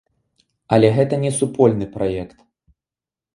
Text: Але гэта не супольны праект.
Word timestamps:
Але 0.77 0.89
гэта 0.95 1.19
не 1.25 1.31
супольны 1.39 1.85
праект. 1.99 2.37